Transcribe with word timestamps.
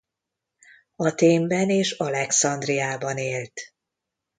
Athénben 0.95 1.69
és 1.69 1.91
Alexandriában 1.91 3.17
élt. 3.17 3.73